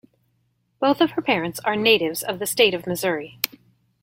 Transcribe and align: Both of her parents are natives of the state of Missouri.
Both 0.79 0.99
of 0.99 1.11
her 1.11 1.21
parents 1.21 1.59
are 1.59 1.75
natives 1.75 2.23
of 2.23 2.39
the 2.39 2.47
state 2.47 2.73
of 2.73 2.87
Missouri. 2.87 3.37